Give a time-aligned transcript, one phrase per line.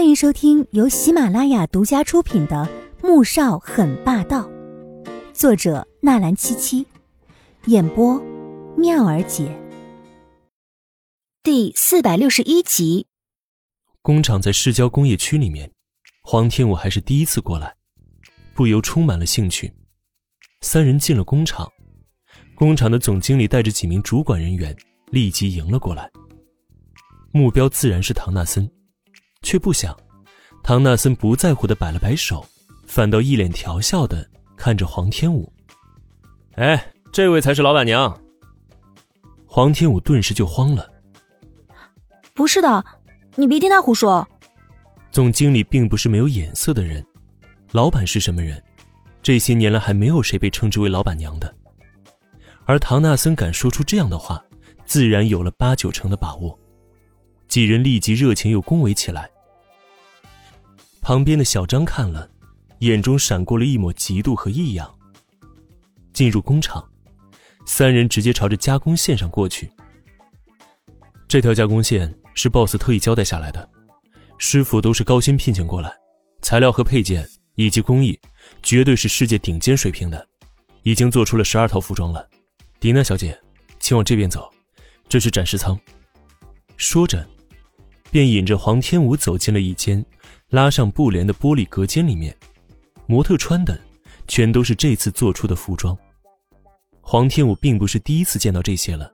[0.00, 2.66] 欢迎收听由喜马拉雅独家出品的
[3.06, 4.48] 《穆少很霸道》，
[5.34, 6.86] 作者纳兰七七，
[7.66, 8.18] 演播
[8.78, 9.54] 妙儿姐。
[11.42, 13.08] 第四百六十一集。
[14.00, 15.70] 工厂在市郊工业区里面，
[16.22, 17.76] 黄天武还是第一次过来，
[18.54, 19.70] 不由充满了兴趣。
[20.62, 21.70] 三人进了工厂，
[22.54, 24.74] 工厂的总经理带着几名主管人员
[25.10, 26.10] 立即迎了过来，
[27.32, 28.66] 目标自然是唐纳森。
[29.42, 29.96] 却不想，
[30.62, 32.44] 唐纳森不在乎的摆了摆手，
[32.86, 35.50] 反倒一脸调笑的看着黄天武。
[36.56, 38.20] 哎，这位才是老板娘。
[39.46, 40.88] 黄天武顿时就慌了。
[42.34, 42.84] 不是的，
[43.34, 44.26] 你别听他胡说。
[45.10, 47.04] 总经理并不是没有眼色的人，
[47.72, 48.62] 老板是什么人？
[49.22, 51.52] 这些年来还没有谁被称之为老板娘的。
[52.64, 54.42] 而唐纳森敢说出这样的话，
[54.86, 56.56] 自然有了八九成的把握。
[57.48, 59.28] 几人立即热情又恭维起来。
[61.00, 62.30] 旁边的小张看了，
[62.80, 64.94] 眼中闪过了一抹嫉妒和异样。
[66.12, 66.86] 进入工厂，
[67.64, 69.70] 三人直接朝着加工线上过去。
[71.26, 73.68] 这条加工线是 BOSS 特意交代下来的，
[74.36, 75.92] 师傅都是高薪聘请过来，
[76.42, 78.18] 材料和配件以及工艺，
[78.62, 80.28] 绝对是世界顶尖水平的。
[80.82, 82.28] 已经做出了十二套服装了。
[82.78, 83.38] 迪娜小姐，
[83.78, 84.50] 请往这边走，
[85.08, 85.78] 这是展示舱。
[86.76, 87.26] 说着。
[88.12, 90.04] 便引着黄天武走进了一间
[90.50, 92.36] 拉上布帘的玻璃隔间里面，
[93.06, 93.80] 模特穿的
[94.26, 95.96] 全都是这次做出的服装。
[97.00, 99.12] 黄天武并不是第一次见到这些了，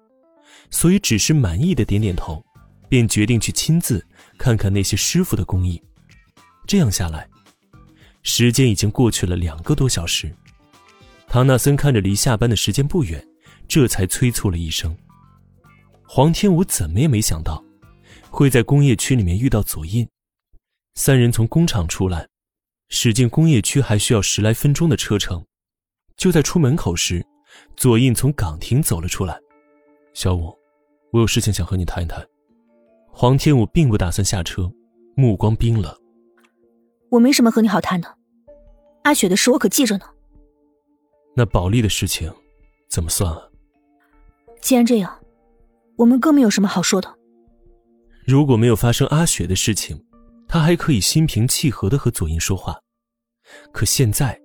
[0.70, 2.42] 所以只是满意的点点头，
[2.88, 4.04] 便决定去亲自
[4.38, 5.80] 看看那些师傅的工艺。
[6.66, 7.28] 这样下来，
[8.22, 10.34] 时间已经过去了两个多小时。
[11.28, 13.22] 唐纳森看着离下班的时间不远，
[13.68, 14.96] 这才催促了一声。
[16.08, 17.62] 黄天武怎么也没想到。
[18.28, 20.06] 会在工业区里面遇到左印，
[20.98, 22.26] 三人从工厂出来，
[22.88, 25.44] 驶进工业区还需要十来分钟的车程。
[26.16, 27.24] 就在出门口时，
[27.76, 29.38] 左印从岗亭走了出来。
[30.14, 30.56] 小五，
[31.12, 32.26] 我有事情想和你谈一谈。
[33.12, 34.72] 黄天武并不打算下车，
[35.14, 35.94] 目光冰冷。
[37.10, 38.16] 我没什么和你好谈的，
[39.02, 40.06] 阿雪的事我可记着呢。
[41.36, 42.32] 那保利的事情，
[42.88, 43.42] 怎么算啊？
[44.62, 45.22] 既然这样，
[45.96, 47.14] 我们更没有什么好说的。
[48.26, 50.02] 如果没有发生阿雪的事情，
[50.48, 52.78] 他还可以心平气和的和左英说话。
[53.72, 54.40] 可现在，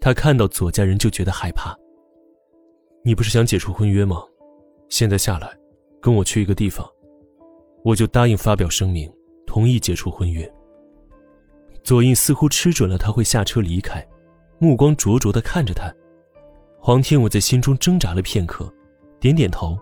[0.00, 1.76] 他看到左家人就觉得害怕。
[3.04, 4.22] 你不是想解除婚约吗？
[4.88, 5.50] 现在下来，
[6.00, 6.88] 跟我去一个地方，
[7.84, 9.12] 我就答应发表声明，
[9.46, 10.50] 同意解除婚约。
[11.82, 14.06] 左印似乎吃准了他会下车离开，
[14.58, 15.92] 目光灼灼的看着他。
[16.78, 18.72] 黄天武在心中挣扎了片刻，
[19.20, 19.78] 点点头，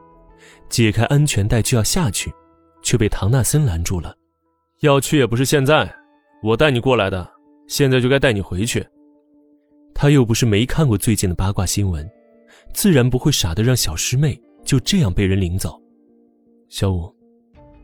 [0.68, 2.32] 解开安全带就要下去。
[2.82, 4.12] 却被唐纳森拦住了。
[4.82, 5.88] 要去也不是现在，
[6.42, 7.30] 我带你过来的，
[7.68, 8.84] 现在就该带你回去。
[9.94, 12.08] 他又不是没看过最近的八卦新闻，
[12.74, 15.80] 自然不会傻的让小师妹就这样被人领走。
[16.68, 17.14] 小五，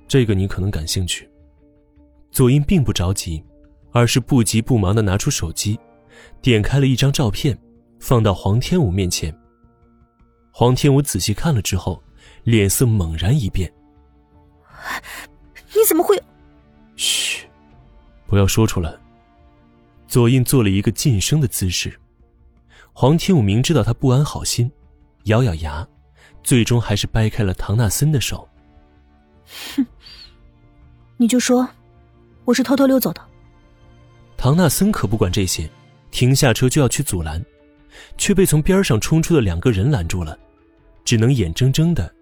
[0.09, 1.31] 这个你可能感兴趣。
[2.33, 3.41] 左英并不着急，
[3.93, 5.79] 而是不急不忙的拿出手机，
[6.43, 7.57] 点开了一张照片，
[8.01, 9.33] 放到黄天武面前。
[10.51, 12.03] 黄天武仔细看了之后，
[12.43, 13.73] 脸色猛然一变。
[15.69, 16.21] 你怎么会？
[18.29, 18.95] 嘘，不要说出来。
[20.07, 21.99] 左印做了一个噤声的姿势。
[22.93, 24.71] 黄天武明知道他不安好心，
[25.25, 25.87] 咬咬牙，
[26.43, 28.47] 最终还是掰开了唐纳森的手。
[29.75, 29.87] 哼，
[31.17, 31.67] 你就说
[32.45, 33.25] 我是偷偷溜走的。
[34.37, 35.69] 唐纳森可不管这些，
[36.11, 37.45] 停下车就要去阻拦，
[38.17, 40.39] 却被从边上冲出的两个人拦住了，
[41.05, 42.15] 只能眼睁睁的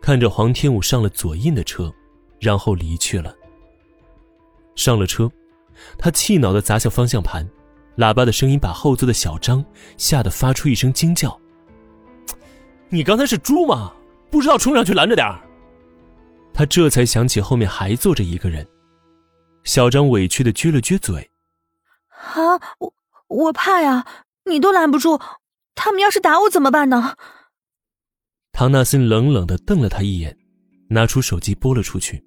[0.00, 1.92] 看着黄天武上了左印的车。
[2.40, 3.36] 然后离去了。
[4.74, 5.30] 上了车，
[5.98, 7.48] 他气恼的砸向方向盘，
[7.96, 9.64] 喇叭的声音把后座的小张
[9.96, 11.38] 吓得发出一声惊叫
[12.88, 13.92] ：“你刚才是猪吗？
[14.30, 15.40] 不知道冲上去拦着点儿。”
[16.52, 18.66] 他这才想起后面还坐着一个人，
[19.64, 21.30] 小张委屈的撅了撅嘴
[22.34, 22.94] ：“啊，我
[23.28, 24.06] 我怕呀，
[24.44, 25.20] 你都拦不住，
[25.74, 27.16] 他们要是打我怎么办呢？”
[28.52, 30.36] 唐纳森冷冷的瞪了他一眼，
[30.88, 32.22] 拿出手机拨了出去。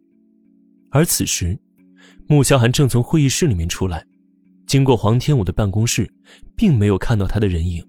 [0.90, 1.60] 而此时，
[2.28, 4.06] 穆萧寒正从会议室里面出来，
[4.66, 6.10] 经过黄天武的办公室，
[6.56, 7.86] 并没有看到他的人影，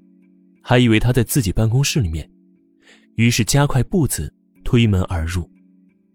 [0.63, 2.29] 还以为他在自己办公室里面，
[3.15, 4.33] 于是加快步子
[4.65, 5.49] 推门而入，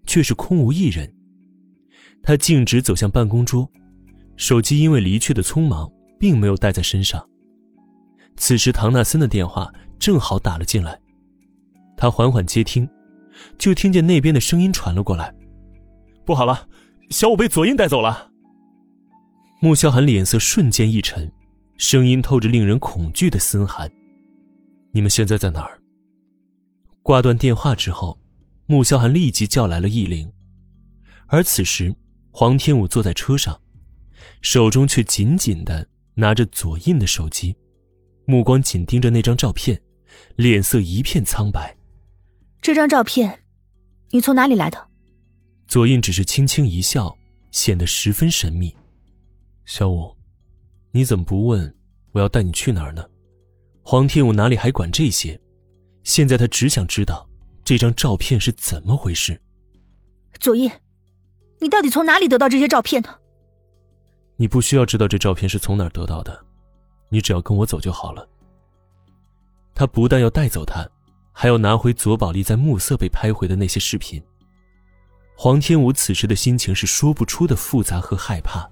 [0.06, 1.12] 却是空无一人。
[2.22, 3.70] 他径直走向办公桌，
[4.36, 5.90] 手机因为离去的匆忙，
[6.20, 7.26] 并没有带在身上。
[8.36, 11.00] 此时唐纳森的电话正好打了进来，
[11.96, 12.88] 他缓缓接听，
[13.58, 15.34] 就听见那边的声音传了过来
[16.26, 16.68] ：“不好了！”
[17.10, 18.32] 小五被左印带走了。
[19.62, 21.32] 穆萧寒脸色瞬间一沉，
[21.78, 23.92] 声音透着令人恐惧的森寒
[24.94, 25.82] ：“你们现在在哪儿？”
[27.02, 28.18] 挂断电话之后，
[28.68, 30.32] 穆萧寒立即叫来了易灵，
[31.28, 31.94] 而此时
[32.32, 33.60] 黄天武坐在车上，
[34.42, 37.56] 手中却紧紧的拿着左印的手机，
[38.26, 39.82] 目光紧盯着那张照片，
[40.36, 41.76] 脸色一片苍白。
[42.62, 43.42] 这张照片，
[44.12, 44.89] 你从哪里来的？
[45.70, 47.16] 左印只是轻轻一笑，
[47.52, 48.76] 显得十分神秘。
[49.66, 50.12] 小五，
[50.90, 51.72] 你怎么不问
[52.12, 53.06] 我要带你去哪儿呢？
[53.84, 55.40] 黄天武哪里还管这些？
[56.04, 57.30] 现在他只想知道
[57.64, 59.40] 这张照片是怎么回事。
[60.40, 60.72] 左印，
[61.60, 63.20] 你到底从哪里得到这些照片的？
[64.38, 66.44] 你不需要知道这照片是从哪儿得到的，
[67.10, 68.28] 你只要跟我走就好了。
[69.76, 70.90] 他不但要带走他，
[71.32, 74.20] 还要拿回左宝莉在暮色被拍回的那些视频。
[75.42, 78.70] 黄天武此时的心情是说不出的复杂和害怕。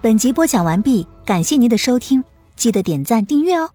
[0.00, 2.22] 本集播讲完毕，感谢您的收听，
[2.54, 3.68] 记得点赞订阅哦。